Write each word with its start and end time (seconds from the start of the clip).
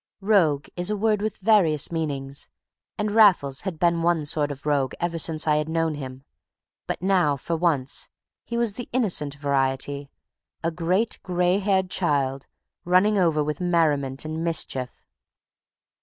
Rogue 0.21 0.67
is 0.75 0.89
a 0.89 0.97
word 0.97 1.21
with 1.21 1.37
various 1.37 1.91
meanings, 1.91 2.49
and 2.97 3.11
Raffles 3.11 3.61
had 3.61 3.77
been 3.77 4.01
one 4.01 4.25
sort 4.25 4.49
of 4.51 4.65
rogue 4.65 4.95
ever 4.99 5.19
since 5.19 5.45
I 5.45 5.57
had 5.57 5.69
known 5.69 5.93
him; 5.93 6.25
but 6.87 7.03
now, 7.03 7.37
for 7.37 7.55
once, 7.55 8.09
he 8.43 8.57
was 8.57 8.73
the 8.73 8.89
innocent 8.93 9.35
variety, 9.35 10.09
a 10.63 10.71
great 10.71 11.19
gray 11.21 11.59
haired 11.59 11.91
child, 11.91 12.47
running 12.83 13.19
over 13.19 13.43
with 13.43 13.61
merriment 13.61 14.25
and 14.25 14.43
mischief. 14.43 15.05